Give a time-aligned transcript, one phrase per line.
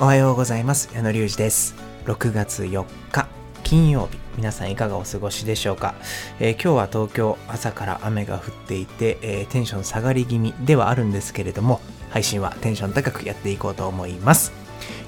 [0.00, 0.90] おはようございます。
[0.94, 1.74] 矢野隆二です。
[2.04, 3.26] 6月4日
[3.64, 4.16] 金曜日。
[4.36, 5.96] 皆さんいかがお過ごしでしょうか、
[6.38, 11.80] えー、今日は東京朝から雨が降っていて、えー、テンション下がり気味ではあるんですけれども
[12.10, 14.52] 配信はテンション高くやっていこうと思います、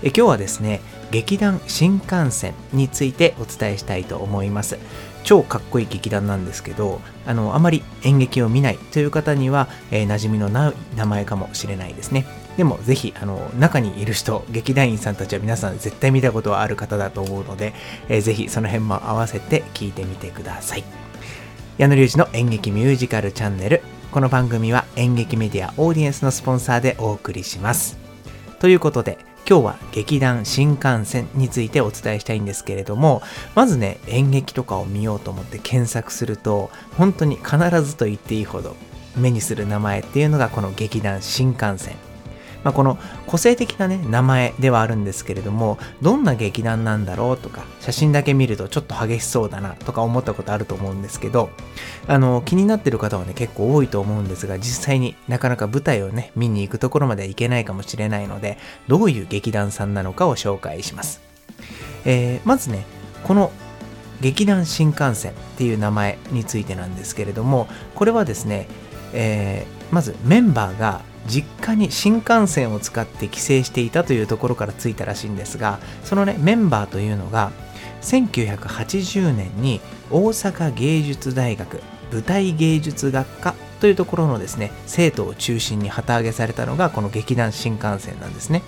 [0.03, 0.81] えー、今日はですね
[1.11, 4.79] 劇団新幹線についてお伝えしたいと思います。
[5.23, 12.25] 超かっこいい劇団なんですけどあのあまり演劇を見ないという方には、えー、馴染みのない名前かもしれないですね。
[12.57, 17.75] でもぜひあの中にいる人劇団員さんたちは皆さん絶対見たことはある方だと思うので、
[18.09, 20.85] えー、ぜひその辺も合わせて聞いてみてください。
[21.79, 23.83] 矢野隆二の演劇ミュージカルチャンネル。
[24.11, 27.97] この番組は演劇メディアオーディエンスのスポンサーでお送りします。
[28.59, 29.19] ということで
[29.51, 33.21] 今日は劇団新幹線についてお伝えしたいんですけれども
[33.57, 38.77] まずね演劇とかを見ようと思って検索すると本当に必ずと言っていいほど
[39.17, 42.10] 目にする名前っていうのがこの劇団新幹線。
[42.65, 51.51] まあ、この個性的なね名前ではあるんですけれどもどんな劇団なんだろうとか写真だけ見るとちょっと激しそうだなとか思ったことあると思うんですけど
[52.07, 58.59] あの気になってる方はね結構多いと思うんですが実際になかなか舞台をね見に行くところまではいけないかもしれないので
[58.89, 61.21] どういう劇団さんなのかを紹介します、
[62.05, 62.85] えー、まずね
[63.25, 63.53] この
[64.21, 68.69] 劇団新幹線っていう名前についてなんですけれどもこれはですね、
[69.15, 77.53] えー、まずメンバーが実家に新幹線を使って帰省していたというところからついたらしいんですがそのねメンバーというのが
[78.03, 81.83] 1980年に大阪芸術大学
[82.13, 88.63] 舞台芸術学科というところのですね生徒を中心に旗揚げされたのがこの劇団新幹線なんですね。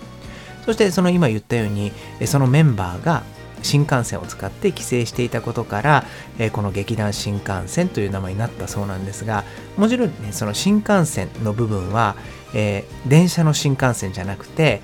[0.64, 1.92] そしてその今言ったように
[2.26, 3.24] そのメンバーが
[3.62, 6.04] 新幹線を使って帰省していたことから、
[6.38, 9.44] えー、この劇団新幹線という名前になったそうなんですが
[9.76, 12.16] もちろんねその新幹線の部分は、
[12.54, 14.80] えー、電車の新幹線じゃなくて、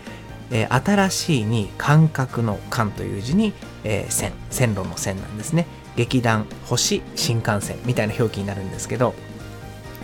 [0.51, 3.53] えー、新しいに感覚の間という字に、
[3.85, 5.67] えー、線線路の線なんですね。
[5.97, 9.15] 劇団星新幹線みたいな表記になるんですけど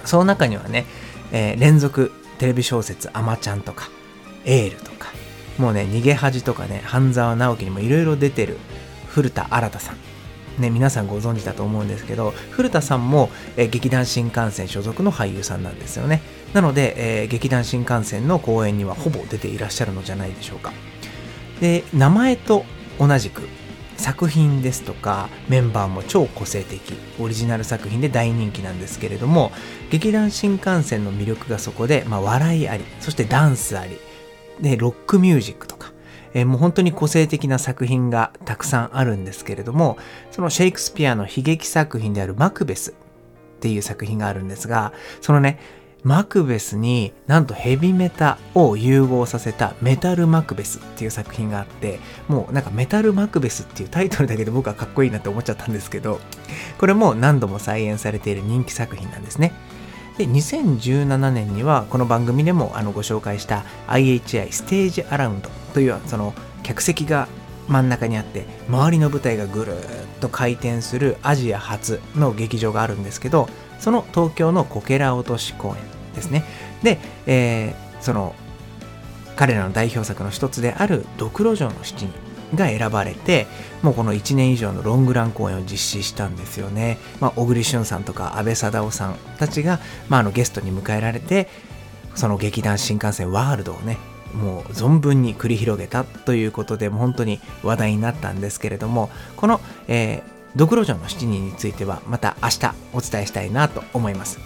[0.04, 0.86] その中にはね、
[1.30, 3.90] え、連続テレビ小説「あまちゃん」とか
[4.44, 5.12] 「エール」とか
[5.58, 8.58] もうね逃げ恥とかね半沢直樹にもいろいろ出てる
[9.08, 9.96] 古田新太さん。
[10.58, 16.22] ね、皆さんご存知だと思うんですけど古田さんも、え、劇団新幹線所属の俳優さんなんですよね。
[16.52, 20.72] なので、えー、劇団新幹線の公演にはほぼ出ていらっしゃるのじゃないでしょうか。
[21.60, 22.64] で名前と
[23.00, 23.42] 同じく
[23.96, 29.52] 作品ですとかメンバーも超個性的オリジナル作品で大人気なんですけれども
[29.90, 33.98] 劇団新幹線の魅力がそこで、まあ、笑いありそしてダンスあり
[34.60, 35.94] でロックミュージックとか
[36.34, 39.96] えー、もう本当に個性的な作品がたくさんあるんですけれども、
[40.32, 42.94] そのシェイクスピアの悲劇作品であるマクベスっ
[43.60, 45.58] ていう作品があるんですが、そのね、
[46.02, 51.98] マクベスになんとヘビメタを融合させたメタルマクベスっていう作品があって
[52.28, 56.20] もうなんかメタルマクベスっていうタイトルだけで僕はかっこいいなって思っちゃったんですけど
[56.76, 59.54] これも何度も再演されている人気作品なんですね。
[60.18, 67.28] で2017年にはこの番組でもあのご紹介した IHI ステージアラウンドというその客席が
[67.68, 73.48] 真ん中にあって周りの舞台がぐるっと回転するアジア初の劇場があるんですけど
[73.78, 75.74] その東京のこけら落とし公演
[76.14, 76.44] ですね。
[76.82, 78.34] で、えー、その
[79.36, 82.12] 彼らの代表作の一つである「ドクロ城の七人」
[82.56, 83.46] が選ばれて
[83.82, 91.48] もうこの1年以上のロングラン公演を実施したんですよね、まあ、小栗旬さんとか阿部サダヲさんたちが、まあ、あのゲストに迎えられて
[92.14, 93.98] その劇団新幹線ワールドをね
[94.34, 100.22] もう存分に繰り広げたということで本当に話題になったんですけれどもこの、えー、
[100.56, 104.38] ドクロ城の7人についてはまた明日お伝えしたいなと思います。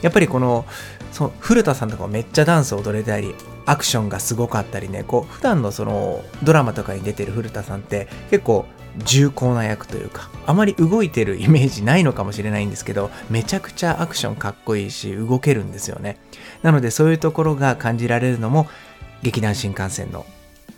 [0.00, 0.64] やっぱりこの
[1.12, 3.34] そう古田さんとかめっちゃダンス踊れたり
[3.66, 8.66] アクションがすごかったりねこう普段のそのドラマとかに出てる古田さんって結構
[8.98, 16.18] 重厚な役というかあまり動いてるイメージないのかもしれないんですけどめちゃくちゃアクションかっこいいし動けるんですよね。
[16.62, 18.68] なのでそういうところが感じられるのも
[19.22, 20.26] 劇団新幹線の、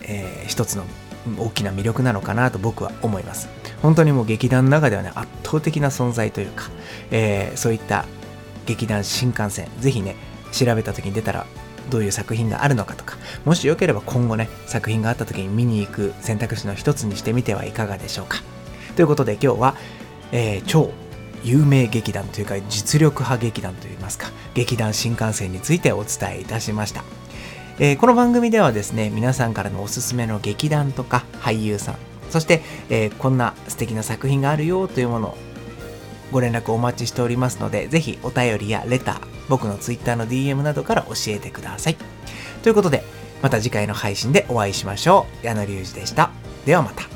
[0.03, 0.85] えー、一つの
[1.39, 3.49] 大きな魅力なのかなと僕は思います。
[3.83, 6.71] 本当にもう劇団の中ではね圧倒的な存在というか、
[7.11, 8.05] えー、そういった
[8.67, 10.17] 劇団新幹線ぜひね
[10.53, 11.47] 調べた時に出たら
[11.91, 18.39] どういう作品があるのかとかもしよければ今後ね作品があった時に見に行く選択肢の一つにしてみてはいかがでしょうか。
[18.97, 19.75] ということで今日は、
[20.33, 20.91] えー、超
[21.43, 27.05] 有名劇団というか実力派劇団といいますか劇団新幹線についてお伝えいたしました、
[27.79, 31.97] えー、この番組ではですね皆さんからのおすすめの劇団とか俳優さん
[32.31, 35.37] そして、えー、こんな素敵な作品があるよというものを
[36.35, 41.97] ご連絡お待ちしておりますので、ぜひお便りやレター、僕の Twitter の DM などから教えてください。
[42.63, 43.05] ということで、
[43.43, 45.47] また次回の配信でお会いしましょう。
[45.47, 46.31] 矢野隆二でした。
[46.65, 47.14] ではまた。